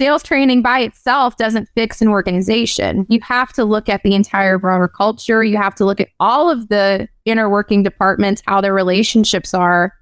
sales 0.01 0.24
training 0.24 0.63
by 0.63 0.79
itself 0.79 1.38
doesn't 1.38 1.69
fix 1.75 2.01
an 2.01 2.07
organization. 2.07 3.05
You 3.07 3.19
have 3.21 3.53
to 3.53 3.65
look 3.65 3.88
at 3.88 4.01
the 4.01 4.15
entire 4.15 4.57
broader 4.57 4.88
culture. 4.88 5.43
You 5.43 5.57
have 5.57 5.75
to 5.75 5.86
look 5.86 6.01
at 6.01 6.09
all 6.19 6.50
of 6.50 6.69
the 6.69 7.07
inner 7.25 7.48
working 7.50 7.83
departments, 7.83 8.41
how 8.48 8.62
their 8.62 8.74
relationships 8.74 9.53
are, 9.53 9.93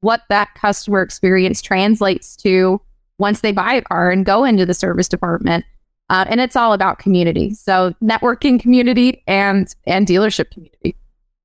what 0.00 0.22
that 0.28 0.52
customer 0.54 1.02
experience 1.02 1.62
translates 1.62 2.34
to 2.38 2.80
once 3.18 3.42
they 3.42 3.52
buy 3.52 3.74
a 3.74 3.82
car 3.82 4.10
and 4.10 4.26
go 4.26 4.42
into 4.42 4.66
the 4.66 4.74
service 4.74 5.06
department. 5.06 5.64
Uh, 6.10 6.24
and 6.28 6.40
it's 6.40 6.56
all 6.56 6.72
about 6.72 6.98
community. 6.98 7.54
So 7.54 7.94
networking 8.02 8.58
community 8.58 9.22
and 9.28 9.72
and 9.86 10.04
dealership 10.04 10.50
community. 10.50 10.96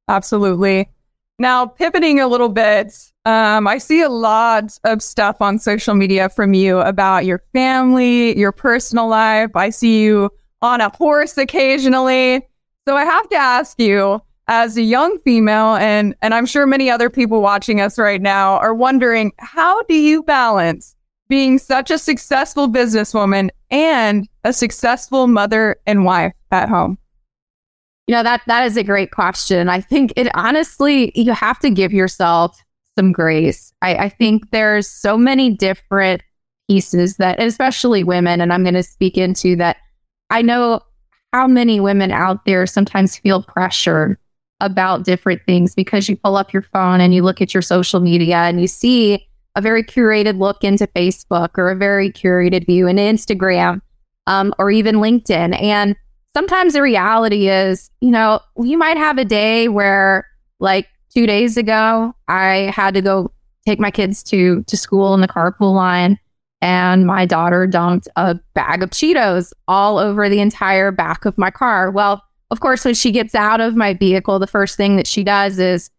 Absolutely. 0.08 0.89
Now, 1.39 1.67
pivoting 1.67 2.20
a 2.20 2.27
little 2.27 2.50
bit, 2.50 2.94
um, 3.25 3.67
I 3.67 3.77
see 3.77 4.01
a 4.01 4.10
lot 4.10 4.75
of 4.84 5.03
stuff 5.03 5.39
on 5.39 5.60
social 5.60 5.94
media 5.94 6.29
from 6.29 6.56
you 6.56 6.79
about 6.79 7.25
your 7.25 7.44
family, 7.53 8.38
your 8.38 8.51
personal 8.51 9.08
life. 9.08 9.51
I 9.56 9.70
see 9.70 10.01
you 10.01 10.32
on 10.63 10.82
a 10.82 10.89
horse 10.89 11.38
occasionally. 11.38 12.41
So 12.88 12.96
I 12.96 13.06
have 13.06 13.29
to 13.29 13.36
ask 13.36 13.79
you, 13.79 14.22
as 14.48 14.77
a 14.77 14.82
young 14.82 15.20
female, 15.20 15.75
and, 15.75 16.15
and 16.22 16.34
I'm 16.34 16.46
sure 16.46 16.65
many 16.65 16.89
other 16.89 17.10
people 17.10 17.41
watching 17.41 17.82
us 17.82 18.00
right 18.00 18.22
now 18.22 18.58
are 18.60 18.74
wondering, 18.74 19.34
how 19.38 19.84
do 19.84 19.94
you 19.94 20.24
balance 20.24 20.96
being 21.27 21.60
such 21.60 21.91
a 21.91 21.98
successful 21.98 22.70
businesswoman 22.70 23.50
and 23.70 24.27
a 24.44 24.53
successful 24.53 25.27
mother 25.27 25.75
and 25.86 26.06
wife 26.06 26.34
at 26.50 26.70
home? 26.70 26.98
You 28.08 28.16
know, 28.16 28.24
that 28.24 28.42
that 28.48 28.66
is 28.66 28.78
a 28.78 28.84
great 28.84 29.12
question. 29.12 29.70
I 29.70 29.82
think 29.82 30.14
it 30.16 30.30
honestly, 30.34 31.12
you 31.14 31.34
have 31.34 31.60
to 31.60 31.70
give 31.70 31.92
yourself 31.92 32.62
some 32.98 33.12
grace. 33.12 33.74
I, 33.82 33.96
I 33.96 34.10
think 34.10 34.50
there's 34.52 34.88
so 34.88 35.18
many 35.18 35.52
different 35.52 36.24
pieces 36.70 37.18
that, 37.18 37.42
especially 37.42 38.04
women, 38.04 38.42
and 38.42 38.52
I'm 38.52 38.64
going 38.64 38.74
to 38.74 38.84
speak 38.84 39.18
into 39.18 39.56
that. 39.58 39.78
I 40.30 40.42
know 40.42 40.82
how 41.34 41.48
many 41.48 41.80
women 41.80 42.12
out 42.12 42.46
there 42.46 42.66
sometimes 42.66 43.18
feel 43.18 43.44
pressured 43.44 44.18
about 44.60 45.04
different 45.04 45.42
things 45.46 45.76
because 45.76 46.10
you 46.10 46.16
pull 46.18 46.36
up 46.36 46.52
your 46.52 46.64
phone 46.64 47.00
and 47.00 47.14
you 47.14 47.22
look 47.22 47.42
at 47.42 47.54
your 47.54 47.62
social 47.62 48.00
media 48.00 48.38
and 48.38 48.60
you 48.60 48.68
see 48.68 49.28
a 49.56 49.62
very 49.62 49.84
curated 49.84 50.40
look 50.40 50.64
into 50.64 50.88
Facebook 50.88 51.50
or 51.58 51.70
a 51.70 51.76
very 51.76 52.12
curated 52.12 52.66
view 52.66 52.88
in 52.88 52.98
Instagram 52.98 53.82
um, 54.26 54.54
or 54.58 54.72
even 54.72 54.96
LinkedIn. 54.96 55.62
And 55.62 55.96
sometimes 56.38 56.74
the 56.74 56.84
reality 56.84 57.50
is, 57.50 57.89
you 58.00 58.12
know, 58.12 58.39
you 58.62 58.77
might 58.77 58.96
have 58.96 59.17
a 59.17 59.25
day 59.25 59.70
where 59.70 60.27
like 60.60 60.88
two 61.12 61.25
days 61.25 61.58
ago, 61.58 62.13
I 62.27 62.72
had 62.75 62.94
to 62.94 63.01
go 63.01 63.32
take 63.65 63.79
my 63.79 63.89
kids 63.89 64.22
to 64.25 64.62
to 64.65 64.77
school 64.77 65.15
in 65.15 65.22
the 65.22 65.27
carpool 65.27 65.74
line 65.74 66.20
and 66.62 67.08
my 67.08 67.25
daughter 67.25 67.65
dumped 67.65 68.08
a 68.17 68.36
bag 68.53 68.84
of 68.84 68.91
Cheetos 68.91 69.51
all 69.67 69.98
over 69.98 70.29
the 70.29 70.39
entire 70.39 70.91
back 70.91 71.25
of 71.25 71.39
my 71.39 71.50
car. 71.50 71.89
Well, 71.89 72.24
of 72.51 72.60
course, 72.60 72.86
when 72.86 72.94
she 72.94 73.12
gets 73.12 73.34
out 73.34 73.60
of 73.60 73.75
my 73.75 73.96
vehicle, 73.96 74.38
the 74.38 74.46
first 74.46 74.77
thing 74.77 74.96
that 74.98 75.08
she 75.08 75.24
does 75.24 75.58
is 75.58 75.89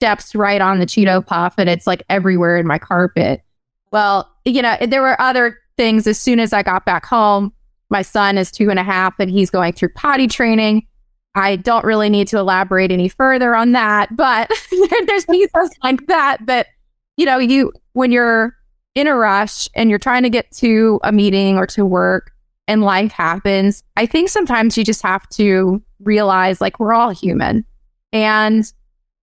steps 0.00 0.34
right 0.34 0.60
on 0.60 0.80
the 0.80 0.86
Cheeto 0.86 1.26
puff 1.26 1.54
and 1.56 1.70
it's 1.70 1.86
like 1.86 2.02
everywhere 2.10 2.58
in 2.58 2.66
my 2.66 2.78
carpet. 2.78 3.42
Well, 3.90 4.30
you 4.44 4.60
know, 4.60 4.76
there 4.86 5.00
were 5.00 5.18
other 5.18 5.58
things 5.78 6.06
as 6.06 6.18
soon 6.18 6.40
as 6.40 6.52
I 6.52 6.62
got 6.62 6.84
back 6.84 7.06
home. 7.06 7.54
My 7.92 8.02
son 8.02 8.38
is 8.38 8.50
two 8.50 8.70
and 8.70 8.78
a 8.78 8.82
half 8.82 9.14
and 9.18 9.30
he's 9.30 9.50
going 9.50 9.74
through 9.74 9.90
potty 9.90 10.26
training. 10.26 10.86
I 11.34 11.56
don't 11.56 11.84
really 11.84 12.08
need 12.08 12.26
to 12.28 12.38
elaborate 12.38 12.90
any 12.90 13.08
further 13.08 13.54
on 13.54 13.72
that, 13.72 14.16
but 14.16 14.50
there's 15.06 15.26
pieces 15.26 15.70
like 15.84 16.06
that 16.06 16.38
that, 16.46 16.68
you 17.16 17.26
know, 17.26 17.38
you, 17.38 17.72
when 17.92 18.10
you're 18.10 18.56
in 18.94 19.06
a 19.06 19.14
rush 19.14 19.68
and 19.74 19.90
you're 19.90 19.98
trying 19.98 20.22
to 20.22 20.30
get 20.30 20.50
to 20.52 21.00
a 21.04 21.12
meeting 21.12 21.58
or 21.58 21.66
to 21.66 21.84
work 21.84 22.32
and 22.66 22.82
life 22.82 23.12
happens, 23.12 23.82
I 23.96 24.06
think 24.06 24.30
sometimes 24.30 24.76
you 24.78 24.84
just 24.84 25.02
have 25.02 25.28
to 25.30 25.82
realize 26.00 26.60
like 26.60 26.80
we're 26.80 26.94
all 26.94 27.10
human. 27.10 27.64
And 28.12 28.70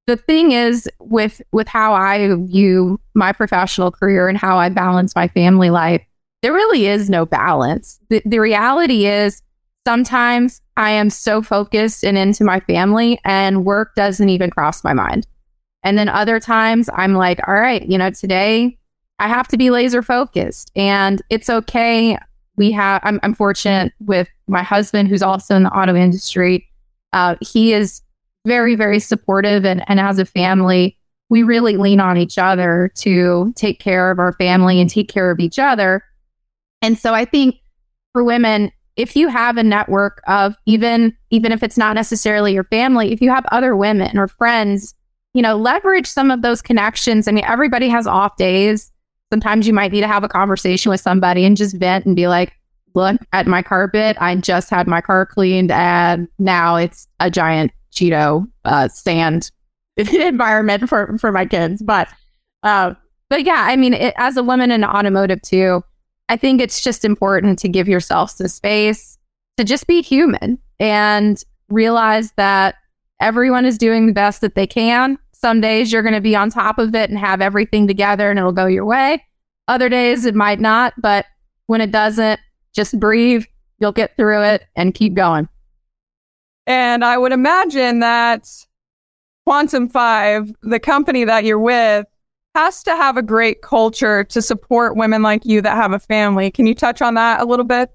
the 0.06 0.18
thing 0.18 0.52
is 0.52 0.90
with 1.00 1.42
with 1.52 1.68
how 1.68 1.94
I 1.94 2.36
view 2.36 3.00
my 3.14 3.32
professional 3.32 3.92
career 3.92 4.28
and 4.28 4.38
how 4.38 4.58
I 4.58 4.70
balance 4.70 5.16
my 5.16 5.28
family 5.28 5.70
life, 5.70 6.02
there 6.42 6.54
really 6.54 6.88
is 6.88 7.10
no 7.10 7.26
balance. 7.26 8.00
The, 8.10 8.22
the 8.26 8.40
reality 8.40 9.06
is 9.06 9.42
sometimes 9.86 10.62
I 10.78 10.92
am 10.92 11.10
so 11.10 11.42
focused 11.42 12.04
and 12.04 12.18
into 12.18 12.44
my 12.44 12.60
family 12.62 13.20
and 13.26 13.66
work 13.66 13.96
doesn't 13.96 14.30
even 14.30 14.50
cross 14.50 14.84
my 14.84 14.94
mind. 14.94 15.28
And 15.84 15.98
then 15.98 16.10
other 16.10 16.40
times 16.40 16.90
I'm 16.94 17.14
like, 17.14 17.40
all 17.48 17.54
right, 17.54 17.86
you 17.88 17.98
know, 17.98 18.10
today 18.12 18.78
I 19.20 19.28
have 19.28 19.48
to 19.50 19.58
be 19.58 19.70
laser 19.70 20.02
focused 20.02 20.72
and 20.76 21.22
it's 21.30 21.50
okay. 21.50 22.18
We 22.56 22.72
have, 22.72 23.02
I'm, 23.04 23.20
I'm 23.24 23.34
fortunate 23.34 23.94
with 24.00 24.30
my 24.48 24.64
husband 24.64 25.10
who's 25.10 25.24
also 25.24 25.56
in 25.56 25.64
the 25.64 25.72
auto 25.72 25.96
industry. 25.96 26.68
Uh, 27.14 27.36
he 27.42 27.74
is 27.74 28.02
very, 28.46 28.76
very 28.76 29.00
supportive 29.00 29.66
and, 29.66 29.84
and 29.90 30.00
as 30.00 30.20
a 30.20 30.26
family, 30.26 30.98
we 31.30 31.44
really 31.44 31.78
lean 31.78 32.00
on 32.00 32.18
each 32.18 32.38
other 32.38 32.92
to 32.96 33.54
take 33.56 33.80
care 33.80 34.12
of 34.12 34.20
our 34.20 34.34
family 34.34 34.82
and 34.82 34.90
take 34.90 35.10
care 35.10 35.30
of 35.32 35.40
each 35.40 35.60
other. 35.60 36.04
And 36.82 36.98
so 36.98 37.14
I 37.14 37.26
think 37.26 37.56
for 38.14 38.24
women, 38.24 38.72
if 38.96 39.16
you 39.16 39.30
have 39.30 39.58
a 39.58 39.64
network 39.64 40.22
of 40.28 40.56
even 40.66 41.16
even 41.30 41.52
if 41.52 41.64
it's 41.64 41.78
not 41.78 41.96
necessarily 41.96 42.54
your 42.54 42.66
family, 42.66 43.12
if 43.14 43.22
you 43.22 43.30
have 43.30 43.46
other 43.52 43.76
women 43.76 44.18
or 44.18 44.28
friends, 44.28 44.94
you 45.34 45.42
know, 45.42 45.56
leverage 45.56 46.08
some 46.08 46.32
of 46.32 46.42
those 46.42 46.62
connections. 46.62 47.28
I 47.28 47.32
mean, 47.32 47.46
everybody 47.46 47.88
has 47.90 48.08
off 48.08 48.36
days. 48.36 48.92
Sometimes 49.32 49.68
you 49.68 49.74
might 49.74 49.92
need 49.92 50.02
to 50.02 50.08
have 50.08 50.24
a 50.24 50.30
conversation 50.30 50.90
with 50.90 51.00
somebody 51.00 51.46
and 51.46 51.56
just 51.56 51.78
vent 51.78 52.06
and 52.06 52.16
be 52.16 52.28
like, 52.28 52.54
look 52.96 53.22
at 53.32 53.48
my 53.48 53.62
carpet. 53.62 54.18
I 54.20 54.36
just 54.36 54.70
had 54.70 54.88
my 54.88 55.02
car 55.02 55.26
cleaned 55.26 55.72
and 55.72 56.28
now 56.40 56.76
it's 56.76 57.08
a 57.20 57.30
giant 57.30 57.72
Cheeto 57.94 58.50
uh, 58.66 58.88
sand 58.88 59.52
environment 59.98 60.90
for, 60.90 61.18
for 61.20 61.32
my 61.32 61.46
kids. 61.46 61.82
But, 61.84 62.10
uh, 62.64 62.96
but 63.30 63.44
yeah, 63.44 63.66
I 63.68 63.76
mean, 63.76 63.94
it, 63.94 64.14
as 64.18 64.36
a 64.36 64.44
woman 64.44 64.72
in 64.72 64.84
automotive 64.84 65.42
too, 65.44 65.84
I 66.30 66.38
think 66.38 66.62
it's 66.62 66.82
just 66.82 67.04
important 67.04 67.60
to 67.60 67.68
give 67.68 67.88
yourself 67.88 68.32
some 68.32 68.48
space 68.48 69.18
to 69.58 69.64
just 69.64 69.88
be 69.88 70.02
human 70.02 70.60
and 70.80 71.44
realize 71.70 72.32
that 72.34 72.76
everyone 73.20 73.66
is 73.66 73.78
doing 73.78 74.06
the 74.06 74.14
best 74.14 74.42
that 74.42 74.56
they 74.56 74.68
can. 74.68 75.18
Some 75.34 75.60
days 75.60 75.92
you're 75.92 76.04
going 76.04 76.14
to 76.14 76.22
be 76.22 76.36
on 76.36 76.52
top 76.52 76.78
of 76.78 76.94
it 76.94 77.10
and 77.10 77.18
have 77.18 77.42
everything 77.42 77.88
together 77.88 78.30
and 78.30 78.38
it'll 78.38 78.52
go 78.52 78.68
your 78.68 78.86
way. 78.86 79.26
Other 79.68 79.90
days 79.90 80.26
it 80.26 80.36
might 80.36 80.60
not, 80.60 80.94
but 81.02 81.26
when 81.66 81.82
it 81.82 81.92
doesn't, 81.92 82.40
just 82.74 83.00
breathe. 83.00 83.46
You'll 83.80 83.92
get 83.92 84.16
through 84.16 84.44
it 84.44 84.66
and 84.76 84.94
keep 84.94 85.16
going. 85.16 85.50
And 86.68 87.04
I 87.04 87.18
would 87.18 87.32
imagine 87.32 88.02
that 88.02 88.48
Quantum 89.46 89.90
Five, 89.90 90.54
the 90.62 90.80
company 90.80 91.24
that 91.24 91.44
you're 91.44 91.60
with, 91.60 92.06
has 92.60 92.84
to 92.84 92.96
have 92.96 93.16
a 93.16 93.22
great 93.22 93.62
culture 93.62 94.24
to 94.26 94.42
support 94.42 94.98
women 94.98 95.22
like 95.22 95.46
you 95.46 95.62
that 95.62 95.76
have 95.76 95.94
a 95.94 96.00
family. 96.00 96.52
Can 96.52 96.68
you 96.68 96.76
touch 96.76 97.02
on 97.02 97.14
that 97.14 97.40
a 97.40 97.46
little 97.46 97.66
bit? 97.66 97.90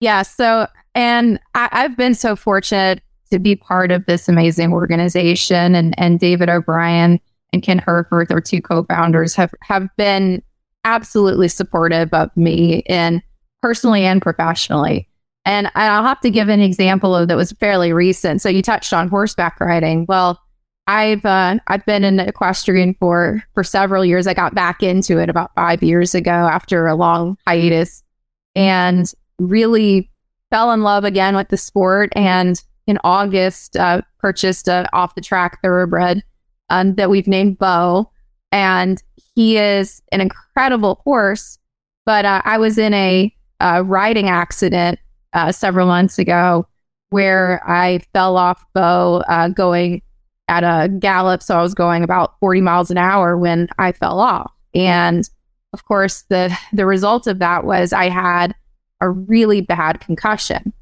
Yeah. 0.00 0.22
So, 0.22 0.66
and 0.94 1.38
I, 1.54 1.68
I've 1.72 1.96
been 1.96 2.14
so 2.14 2.34
fortunate 2.34 3.02
to 3.30 3.38
be 3.38 3.56
part 3.56 3.90
of 3.90 4.06
this 4.06 4.28
amazing 4.28 4.72
organization. 4.72 5.74
And, 5.74 5.94
and 5.98 6.18
David 6.18 6.48
O'Brien 6.48 7.20
and 7.52 7.62
Ken 7.62 7.78
Herford, 7.78 8.32
our 8.32 8.40
two 8.40 8.62
co-founders, 8.62 9.34
have, 9.34 9.52
have 9.62 9.88
been 9.96 10.42
absolutely 10.84 11.48
supportive 11.48 12.12
of 12.14 12.34
me 12.36 12.78
in 12.86 13.22
personally 13.60 14.04
and 14.04 14.22
professionally. 14.22 15.08
And 15.44 15.70
I'll 15.74 16.04
have 16.04 16.20
to 16.20 16.30
give 16.30 16.48
an 16.48 16.60
example 16.60 17.14
of 17.14 17.28
that 17.28 17.36
was 17.36 17.52
fairly 17.52 17.92
recent. 17.92 18.40
So 18.40 18.48
you 18.48 18.62
touched 18.62 18.92
on 18.92 19.08
horseback 19.08 19.60
riding. 19.60 20.06
Well, 20.08 20.40
I've 20.88 21.24
uh, 21.26 21.58
I've 21.66 21.84
been 21.84 22.02
in 22.02 22.18
equestrian 22.18 22.94
for 22.98 23.44
for 23.52 23.62
several 23.62 24.06
years. 24.06 24.26
I 24.26 24.32
got 24.32 24.54
back 24.54 24.82
into 24.82 25.18
it 25.18 25.28
about 25.28 25.54
five 25.54 25.82
years 25.82 26.14
ago 26.14 26.30
after 26.30 26.86
a 26.86 26.94
long 26.94 27.36
hiatus, 27.46 28.02
and 28.54 29.12
really 29.38 30.10
fell 30.50 30.72
in 30.72 30.82
love 30.82 31.04
again 31.04 31.36
with 31.36 31.50
the 31.50 31.58
sport. 31.58 32.10
And 32.16 32.60
in 32.86 32.98
August, 33.04 33.76
uh, 33.76 34.00
purchased 34.18 34.66
a 34.66 34.88
off 34.94 35.14
the 35.14 35.20
track 35.20 35.60
thoroughbred 35.60 36.24
um, 36.70 36.94
that 36.94 37.10
we've 37.10 37.28
named 37.28 37.58
Bo, 37.58 38.10
and 38.50 39.02
he 39.34 39.58
is 39.58 40.02
an 40.10 40.22
incredible 40.22 41.02
horse. 41.04 41.58
But 42.06 42.24
uh, 42.24 42.40
I 42.46 42.56
was 42.56 42.78
in 42.78 42.94
a, 42.94 43.30
a 43.60 43.84
riding 43.84 44.30
accident 44.30 44.98
uh, 45.34 45.52
several 45.52 45.86
months 45.86 46.18
ago 46.18 46.66
where 47.10 47.62
I 47.68 48.00
fell 48.14 48.38
off 48.38 48.64
Bo 48.72 49.22
uh, 49.28 49.48
going 49.48 50.00
at 50.48 50.64
a 50.64 50.88
gallop. 50.88 51.42
So 51.42 51.58
I 51.58 51.62
was 51.62 51.74
going 51.74 52.02
about 52.02 52.38
40 52.40 52.60
miles 52.60 52.90
an 52.90 52.98
hour 52.98 53.36
when 53.36 53.68
I 53.78 53.92
fell 53.92 54.18
off. 54.20 54.52
And 54.74 55.28
of 55.72 55.84
course, 55.84 56.22
the, 56.28 56.56
the 56.72 56.86
result 56.86 57.26
of 57.26 57.38
that 57.38 57.64
was 57.64 57.92
I 57.92 58.08
had 58.08 58.54
a 59.00 59.10
really 59.10 59.60
bad 59.60 60.00
concussion. 60.00 60.72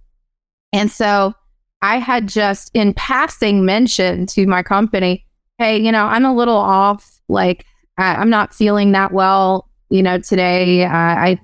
And 0.72 0.90
so 0.90 1.34
I 1.82 1.98
had 1.98 2.28
just 2.28 2.70
in 2.74 2.94
passing 2.94 3.64
mentioned 3.64 4.28
to 4.30 4.46
my 4.46 4.62
company, 4.62 5.26
hey, 5.58 5.78
you 5.78 5.92
know, 5.92 6.06
I'm 6.06 6.24
a 6.24 6.34
little 6.34 6.56
off. 6.56 7.20
Like, 7.28 7.66
I, 7.98 8.20
am 8.20 8.30
not 8.30 8.54
feeling 8.54 8.92
that 8.92 9.12
well, 9.12 9.68
you 9.90 10.02
know, 10.02 10.18
today. 10.18 10.84
Uh, 10.84 10.90
I 10.90 11.40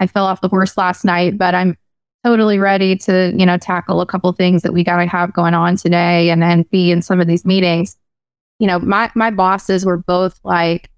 I 0.00 0.06
fell 0.08 0.24
off 0.24 0.40
the 0.40 0.48
horse 0.48 0.76
last 0.76 1.04
night, 1.04 1.38
but 1.38 1.54
I'm 1.54 1.76
totally 2.24 2.58
ready 2.58 2.96
to, 2.96 3.34
you 3.36 3.44
know, 3.44 3.58
tackle 3.58 4.00
a 4.00 4.06
couple 4.06 4.32
things 4.32 4.62
that 4.62 4.72
we 4.72 4.84
got 4.84 4.96
to 4.96 5.06
have 5.06 5.32
going 5.32 5.54
on 5.54 5.76
today 5.76 6.30
and 6.30 6.42
then 6.42 6.62
be 6.70 6.90
in 6.90 7.02
some 7.02 7.20
of 7.20 7.26
these 7.26 7.44
meetings. 7.44 7.96
You 8.58 8.66
know, 8.68 8.78
my 8.78 9.10
my 9.14 9.30
bosses 9.30 9.84
were 9.84 9.96
both 9.96 10.38
like, 10.44 10.90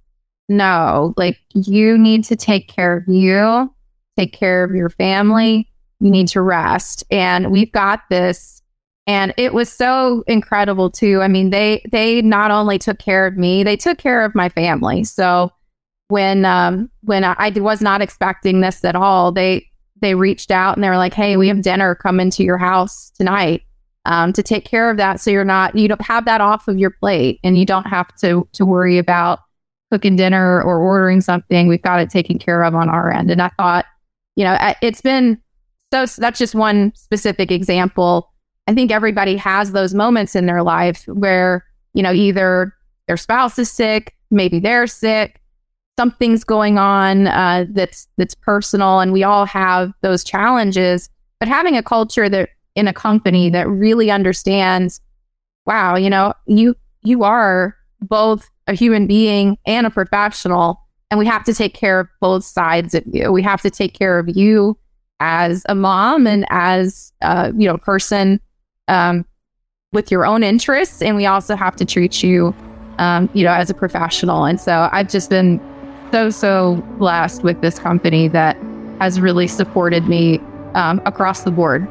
no, 0.48 1.14
like 1.16 1.38
you 1.54 1.96
need 1.96 2.24
to 2.24 2.36
take 2.36 2.68
care 2.68 2.96
of 2.96 3.08
you, 3.08 3.72
take 4.16 4.32
care 4.32 4.64
of 4.64 4.74
your 4.74 4.90
family. 4.90 5.68
You 6.00 6.10
need 6.10 6.28
to 6.28 6.42
rest. 6.42 7.04
And 7.10 7.50
we've 7.50 7.72
got 7.72 8.00
this. 8.10 8.60
And 9.06 9.32
it 9.36 9.54
was 9.54 9.72
so 9.72 10.24
incredible 10.26 10.90
too. 10.90 11.22
I 11.22 11.28
mean, 11.28 11.50
they 11.50 11.82
they 11.90 12.20
not 12.20 12.50
only 12.50 12.78
took 12.78 12.98
care 12.98 13.26
of 13.26 13.36
me, 13.36 13.62
they 13.62 13.76
took 13.76 13.98
care 13.98 14.24
of 14.24 14.34
my 14.34 14.48
family. 14.50 15.04
So 15.04 15.50
when 16.08 16.44
um 16.44 16.90
when 17.02 17.24
I, 17.24 17.34
I 17.38 17.50
was 17.50 17.80
not 17.80 18.02
expecting 18.02 18.60
this 18.60 18.84
at 18.84 18.96
all, 18.96 19.32
they 19.32 19.66
they 20.04 20.14
reached 20.14 20.50
out 20.50 20.76
and 20.76 20.84
they 20.84 20.88
were 20.88 20.96
like, 20.96 21.14
"Hey, 21.14 21.36
we 21.36 21.48
have 21.48 21.62
dinner 21.62 21.94
coming 21.94 22.30
to 22.30 22.44
your 22.44 22.58
house 22.58 23.10
tonight 23.10 23.62
um, 24.04 24.32
to 24.34 24.42
take 24.42 24.64
care 24.64 24.90
of 24.90 24.96
that, 24.98 25.20
so 25.20 25.30
you're 25.30 25.44
not 25.44 25.74
you 25.74 25.88
don't 25.88 26.02
have 26.02 26.24
that 26.26 26.40
off 26.40 26.68
of 26.68 26.78
your 26.78 26.90
plate, 26.90 27.40
and 27.42 27.58
you 27.58 27.64
don't 27.64 27.86
have 27.86 28.14
to 28.16 28.48
to 28.52 28.64
worry 28.64 28.98
about 28.98 29.40
cooking 29.90 30.16
dinner 30.16 30.62
or 30.62 30.78
ordering 30.78 31.20
something. 31.20 31.68
We've 31.68 31.82
got 31.82 32.00
it 32.00 32.10
taken 32.10 32.38
care 32.38 32.62
of 32.62 32.74
on 32.74 32.88
our 32.88 33.10
end." 33.10 33.30
And 33.30 33.42
I 33.42 33.50
thought, 33.56 33.86
you 34.36 34.44
know, 34.44 34.56
it's 34.82 35.00
been 35.00 35.40
so. 35.92 36.06
That's 36.18 36.38
just 36.38 36.54
one 36.54 36.92
specific 36.94 37.50
example. 37.50 38.30
I 38.66 38.74
think 38.74 38.90
everybody 38.90 39.36
has 39.36 39.72
those 39.72 39.94
moments 39.94 40.34
in 40.34 40.46
their 40.46 40.62
life 40.62 41.04
where 41.06 41.64
you 41.94 42.02
know 42.02 42.12
either 42.12 42.74
their 43.08 43.16
spouse 43.16 43.58
is 43.58 43.70
sick, 43.70 44.14
maybe 44.30 44.58
they're 44.58 44.86
sick, 44.86 45.40
something's 45.98 46.44
going 46.44 46.78
on 46.78 47.26
uh, 47.26 47.66
that's 47.70 48.08
that's 48.16 48.34
personal, 48.34 49.00
and 49.00 49.12
we 49.12 49.22
all 49.22 49.46
have 49.46 49.92
those 50.02 50.24
challenges. 50.24 51.08
But 51.40 51.48
having 51.48 51.76
a 51.76 51.82
culture 51.82 52.28
that 52.28 52.50
in 52.74 52.88
a 52.88 52.92
company 52.92 53.50
that 53.50 53.68
really 53.68 54.10
understands, 54.10 55.00
wow, 55.66 55.96
you 55.96 56.10
know, 56.10 56.34
you 56.46 56.74
you 57.02 57.24
are 57.24 57.76
both 58.00 58.50
a 58.66 58.74
human 58.74 59.06
being 59.06 59.58
and 59.66 59.86
a 59.86 59.90
professional, 59.90 60.80
and 61.10 61.18
we 61.18 61.26
have 61.26 61.44
to 61.44 61.54
take 61.54 61.74
care 61.74 62.00
of 62.00 62.08
both 62.20 62.44
sides 62.44 62.94
of 62.94 63.04
you. 63.06 63.30
We 63.30 63.42
have 63.42 63.62
to 63.62 63.70
take 63.70 63.94
care 63.94 64.18
of 64.18 64.28
you 64.34 64.76
as 65.20 65.62
a 65.68 65.74
mom 65.74 66.26
and 66.26 66.44
as 66.50 67.12
a 67.20 67.52
you 67.56 67.68
know 67.68 67.78
person 67.78 68.40
um, 68.88 69.24
with 69.92 70.10
your 70.10 70.26
own 70.26 70.42
interests, 70.42 71.02
and 71.02 71.16
we 71.16 71.26
also 71.26 71.54
have 71.54 71.76
to 71.76 71.84
treat 71.84 72.22
you, 72.22 72.54
um, 72.98 73.30
you 73.32 73.44
know, 73.44 73.52
as 73.52 73.70
a 73.70 73.74
professional. 73.74 74.44
And 74.44 74.60
so 74.60 74.88
I've 74.90 75.08
just 75.08 75.30
been 75.30 75.60
so, 76.14 76.30
so 76.30 76.76
blessed 76.96 77.42
with 77.42 77.60
this 77.60 77.76
company 77.76 78.28
that 78.28 78.56
has 79.00 79.20
really 79.20 79.48
supported 79.48 80.06
me 80.06 80.38
um, 80.74 81.02
across 81.06 81.42
the 81.42 81.50
board. 81.50 81.88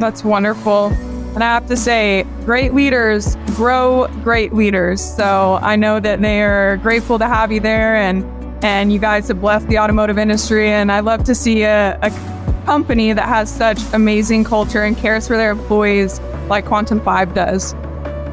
That's 0.00 0.24
wonderful. 0.24 0.86
And 0.86 1.44
I 1.44 1.54
have 1.54 1.68
to 1.68 1.76
say, 1.76 2.24
great 2.44 2.74
leaders 2.74 3.36
grow 3.54 4.08
great 4.24 4.52
leaders. 4.52 5.00
So 5.00 5.60
I 5.62 5.76
know 5.76 6.00
that 6.00 6.20
they 6.20 6.42
are 6.42 6.78
grateful 6.78 7.20
to 7.20 7.26
have 7.28 7.52
you 7.52 7.60
there 7.60 7.94
and 7.94 8.24
and 8.64 8.92
you 8.92 8.98
guys 8.98 9.28
have 9.28 9.40
blessed 9.40 9.68
the 9.68 9.78
automotive 9.78 10.18
industry. 10.18 10.68
And 10.68 10.90
I 10.90 10.98
love 10.98 11.22
to 11.24 11.34
see 11.34 11.62
a, 11.62 12.00
a 12.02 12.10
company 12.66 13.12
that 13.12 13.28
has 13.28 13.48
such 13.48 13.78
amazing 13.92 14.42
culture 14.42 14.82
and 14.82 14.96
cares 14.96 15.28
for 15.28 15.36
their 15.36 15.52
employees 15.52 16.18
like 16.48 16.66
Quantum 16.66 17.00
5 17.00 17.32
does. 17.32 17.74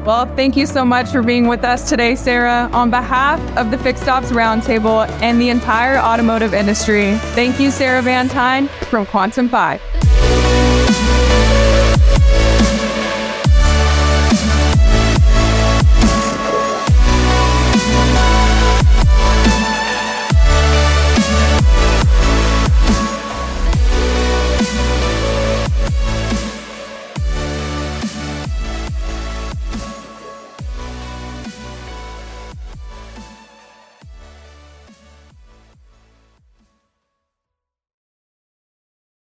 Well, 0.04 0.26
thank 0.36 0.56
you 0.56 0.64
so 0.64 0.84
much 0.84 1.10
for 1.10 1.22
being 1.22 1.48
with 1.48 1.64
us 1.64 1.88
today, 1.88 2.14
Sarah. 2.14 2.70
On 2.72 2.88
behalf 2.90 3.40
of 3.58 3.70
the 3.70 3.76
Fixed 3.76 4.08
Ops 4.08 4.30
Roundtable 4.30 5.06
and 5.20 5.40
the 5.40 5.50
entire 5.50 5.98
automotive 5.98 6.54
industry, 6.54 7.16
thank 7.34 7.60
you, 7.60 7.70
Sarah 7.70 8.00
Vantine 8.00 8.68
from 8.88 9.04
Quantum 9.04 9.48
5. 9.48 10.07